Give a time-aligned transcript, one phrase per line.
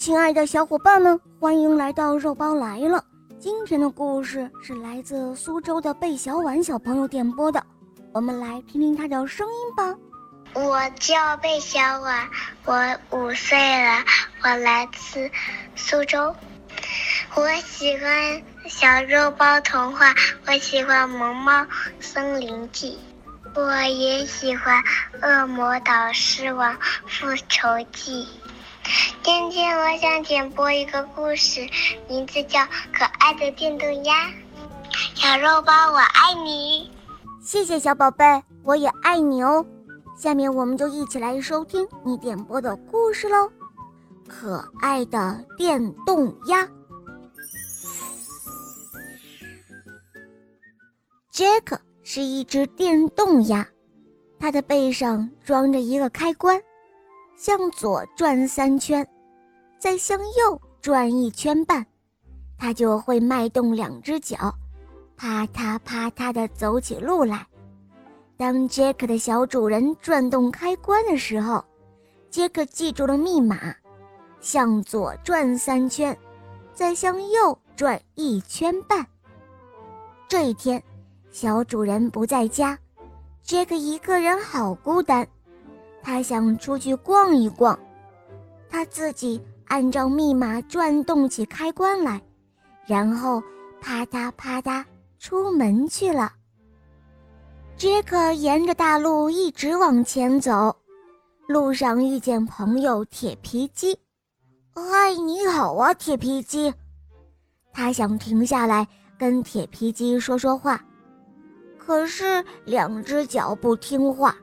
[0.00, 3.04] 亲爱的小伙伴们，欢迎来到肉包来了。
[3.38, 7.62] 今天的故事是来自苏州的贝小婉小朋友点播的，
[8.14, 9.94] 我们来听听他的声音吧。
[10.54, 12.26] 我叫贝小婉，
[12.64, 12.74] 我
[13.10, 14.02] 五岁了，
[14.42, 15.30] 我来自
[15.76, 16.34] 苏州。
[17.34, 20.14] 我喜欢小肉包童话，
[20.46, 21.66] 我喜欢《萌猫
[22.00, 22.98] 森林记》，
[23.60, 24.82] 我也喜欢
[25.20, 26.74] 《恶魔岛狮王
[27.06, 28.26] 复仇记》。
[29.22, 31.68] 今天我想点播一个故事，
[32.08, 32.60] 名字叫
[32.92, 34.26] 《可爱的电动鸭》。
[35.14, 36.90] 小肉包，我爱你！
[37.42, 39.64] 谢谢小宝贝，我也爱你哦。
[40.16, 43.36] 下面我们就一起来收听你点播的故事喽，
[44.28, 46.62] 《可爱的电动鸭》。
[51.30, 53.66] 杰克是一只电动鸭，
[54.38, 56.60] 它的背上装着一个开关。
[57.42, 59.08] 向左转三圈，
[59.78, 61.86] 再向右转一圈半，
[62.58, 64.54] 它就会迈动两只脚，
[65.16, 67.46] 啪嗒啪嗒地走起路来。
[68.36, 71.64] 当杰克的小主人转动开关的时候，
[72.28, 73.74] 杰克记住了密码：
[74.42, 76.14] 向左转三圈，
[76.74, 79.06] 再向右转一圈半。
[80.28, 80.82] 这一天，
[81.30, 82.78] 小主人不在家，
[83.42, 85.26] 杰克一个人好孤单。
[86.02, 87.78] 他想出去逛一逛，
[88.68, 92.20] 他自己按照密码转动起开关来，
[92.86, 93.42] 然后
[93.80, 94.84] 啪嗒啪嗒
[95.18, 96.32] 出门去了。
[97.76, 100.76] 杰克沿着大路一直往前走，
[101.48, 103.98] 路上遇见朋友铁皮鸡。
[104.74, 106.72] “嗨，你好啊，铁皮鸡！”
[107.72, 108.86] 他想停下来
[109.18, 110.84] 跟铁皮鸡说说话，
[111.78, 114.36] 可是两只脚不听话。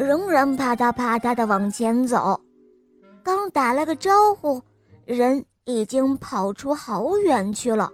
[0.00, 2.40] 仍然啪嗒啪嗒的往前走，
[3.22, 4.62] 刚打了个招呼，
[5.04, 7.92] 人已经跑出好远去了。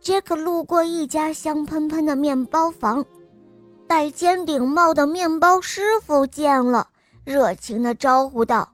[0.00, 3.04] 杰克路过一家香喷喷的面包房，
[3.86, 6.88] 戴尖顶帽的面包师傅见了，
[7.22, 8.68] 热情地招呼道：“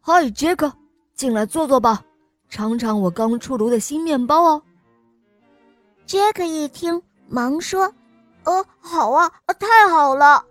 [0.00, 0.72] 嗨，杰克，
[1.14, 2.02] 进来坐坐吧，
[2.48, 4.62] 尝尝我刚出炉的新面包哦。”
[6.06, 7.92] 杰克一听，忙说
[8.44, 9.30] ：“呃，好啊，
[9.60, 10.42] 太好了。”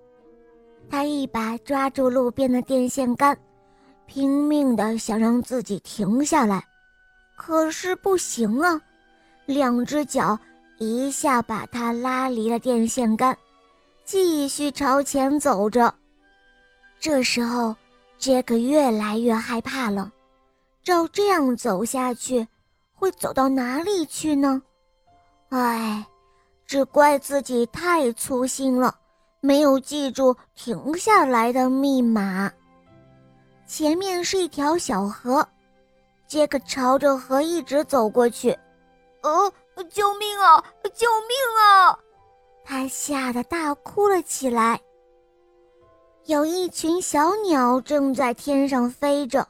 [0.92, 3.36] 他一把抓住路边的电线杆，
[4.08, 6.62] 拼命地想让自己停下来，
[7.38, 8.80] 可是不行啊！
[9.46, 10.38] 两只脚
[10.80, 13.36] 一下把他拉离了电线杆，
[14.04, 15.96] 继续朝前走着。
[17.00, 17.74] 这时候，
[18.18, 20.12] 杰克越来越害怕了。
[20.84, 22.46] 照这样走下去，
[22.94, 24.62] 会走到哪里去呢？
[25.52, 26.06] 唉，
[26.66, 28.94] 只怪自己太粗心了。
[29.42, 32.52] 没有记住停下来的密码。
[33.68, 35.46] 前面是一条小河，
[36.28, 38.58] 杰克朝着河一直走过去。
[39.22, 39.54] 呃，
[39.90, 40.64] 救命啊！
[40.94, 41.98] 救命啊！
[42.64, 44.80] 他吓得大哭了起来。
[46.26, 49.48] 有一群小鸟正在天上飞着，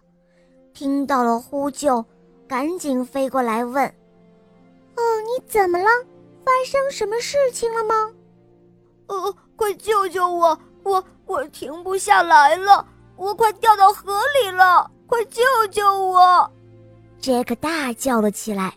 [0.74, 2.04] 听到了呼救，
[2.48, 3.86] 赶紧飞过来问
[4.96, 5.90] ：“哦，你怎么了？
[6.46, 8.14] 发生什么事情了吗？”
[9.16, 9.36] 呃。
[9.58, 10.58] 快救救我！
[10.82, 12.84] 我我停不下来了，
[13.16, 14.90] 我快掉到河里了！
[15.06, 16.52] 快救救我！
[17.20, 18.74] 杰克大叫了起来。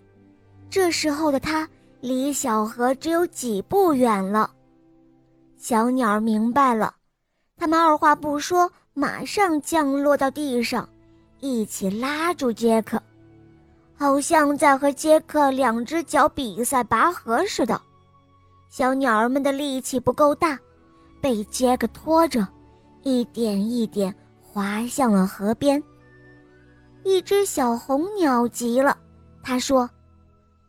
[0.68, 1.66] 这时候的他
[2.00, 4.50] 离小河只有几步远了。
[5.56, 6.94] 小鸟明白了，
[7.56, 10.86] 他们二话不说，马上降落到地上，
[11.40, 13.02] 一起拉住杰克，
[13.96, 17.80] 好像在和杰克两只脚比赛拔河似的。
[18.76, 20.58] 小鸟儿们的力气不够大。
[21.20, 22.44] 被杰克拖着，
[23.04, 24.12] 一点一点
[24.42, 25.80] 滑向了河边。
[27.04, 28.98] 一只小红鸟急了，
[29.44, 29.88] 他说：“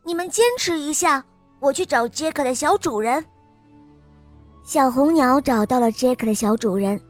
[0.06, 1.24] 你们坚持一下，
[1.58, 3.24] 我去找杰克的小主人。”
[4.64, 7.00] 小红鸟找到了杰克的小主人，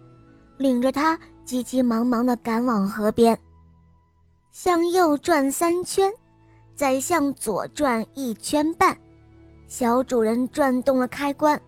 [0.56, 3.38] 领着他急急忙忙地赶往河边。
[4.50, 6.10] 向右转三圈，
[6.74, 8.96] 再向左转一圈半，
[9.68, 11.60] 小主人转动了开关，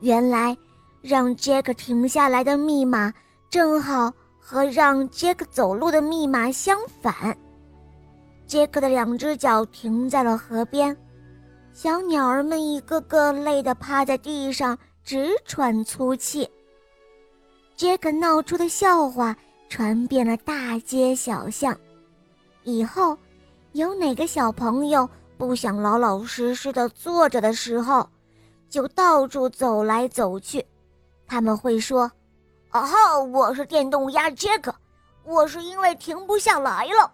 [0.00, 0.56] 原来。
[1.00, 3.14] 让杰克停下来的密码
[3.48, 7.38] 正好和让杰克走路的密码相反。
[8.46, 10.94] 杰克的两只脚停在了河边，
[11.72, 16.50] 小鸟儿们一个个累得趴在地上直喘粗气。
[17.76, 19.34] 杰克闹出的笑话
[19.68, 21.74] 传遍了大街小巷，
[22.64, 23.16] 以后
[23.72, 25.08] 有哪个小朋友
[25.38, 28.06] 不想老老实实的坐着的时候，
[28.68, 30.66] 就到处走来走去。
[31.28, 32.10] 他们会说
[32.70, 34.74] ：“啊哈，我是电动鸭杰克，
[35.24, 37.12] 我是因为停不下来了。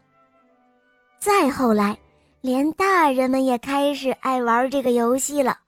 [1.19, 1.99] 再后来，
[2.41, 5.59] 连大人们也开始爱玩这个游戏了。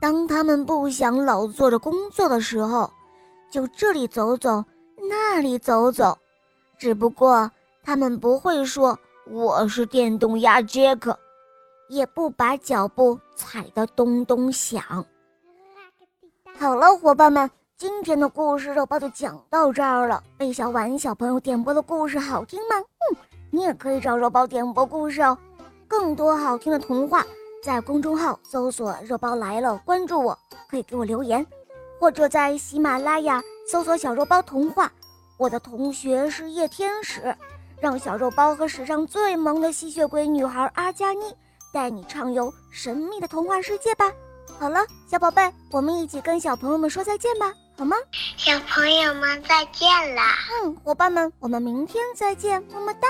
[0.00, 2.90] 当他们不想老坐着工作的时候，
[3.50, 4.64] 就这里走走，
[5.10, 6.16] 那里走走。
[6.78, 7.50] 只不过
[7.84, 8.98] 他们不会说
[9.30, 11.16] 我是电动鸭杰克，
[11.88, 15.04] 也不把脚步踩得咚咚响。
[16.58, 20.22] 好了，伙伴们，今天的故事肉包就讲到这儿了。
[20.38, 22.76] 魏小婉小朋友点播的故事好听吗？
[22.78, 23.16] 嗯，
[23.50, 25.36] 你也可以找肉包点播故事哦。
[25.88, 27.26] 更多好听的童话，
[27.62, 30.38] 在公众号搜索“肉包来了”，关注我，
[30.70, 31.46] 可以给我留言，
[31.98, 34.90] 或者在喜马拉雅搜索“小肉包童话”。
[35.36, 37.36] 我的同学是夜天使，
[37.80, 41.34] 让小肉包和史上最萌的吸血鬼女孩阿加妮
[41.72, 44.04] 带你畅游神秘的童话世界吧。
[44.60, 44.80] 好了，
[45.10, 47.96] 小宝贝，我们一起跟小朋友们说再见吧，好吗？
[48.36, 50.22] 小朋友们再见了。
[50.62, 53.08] 嗯，伙伴们，我们明天再见，么么哒。